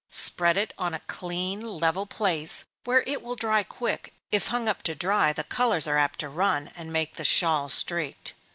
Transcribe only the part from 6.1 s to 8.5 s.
to run, and make the shawl streaked.